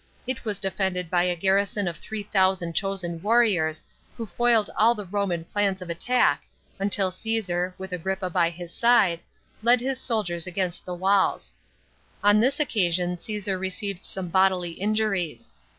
It 0.25 0.43
was 0.43 0.57
defended 0.57 1.11
by 1.11 1.25
a 1.25 1.35
garrison 1.35 1.87
of 1.87 1.97
3000 1.97 2.73
chosen 2.73 3.21
warriors, 3.21 3.85
who 4.17 4.25
foiled 4.25 4.67
all 4.75 4.95
the 4.95 5.05
Roman 5.05 5.43
plans 5.45 5.79
of 5.79 5.91
attack, 5.91 6.41
until 6.79 7.11
Caesar, 7.11 7.75
with 7.77 7.93
Agrippa 7.93 8.31
by 8.31 8.49
his 8.49 8.73
side, 8.73 9.19
led 9.61 9.79
his 9.79 9.99
soldiers 10.01 10.47
against 10.47 10.87
the 10.87 10.95
walls. 10.95 11.53
On 12.23 12.39
this 12.39 12.59
occasion 12.59 13.15
Caesar 13.15 13.59
received 13.59 14.03
some 14.03 14.29
bodily 14.29 14.71
injuries. 14.71 15.53